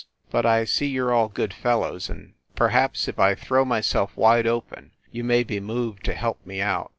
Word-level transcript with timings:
But 0.31 0.47
I 0.47 0.63
see 0.65 0.87
you 0.87 1.05
re 1.05 1.13
all 1.13 1.27
good 1.27 1.53
fellows, 1.53 2.09
and 2.09 2.33
perhaps 2.55 3.07
if 3.07 3.19
I 3.19 3.35
throw 3.35 3.63
myself 3.63 4.17
wide 4.17 4.47
open, 4.47 4.93
you 5.11 5.23
may 5.23 5.43
be 5.43 5.59
moved 5.59 6.03
to 6.05 6.15
help 6.15 6.43
me 6.43 6.59
out. 6.59 6.89